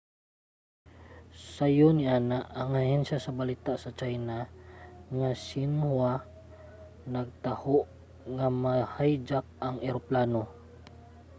sayo 1.53 1.87
niana 1.99 2.37
ang 2.59 2.71
ahensya 2.81 3.17
sa 3.21 3.35
balita 3.39 3.73
sa 3.83 3.91
china 3.99 4.39
nga 5.17 5.29
xinhua 5.45 6.11
nagtaho 7.13 7.77
nga 8.35 8.47
ma-hijack 8.63 9.45
ang 9.67 9.75
eroplano 9.89 10.43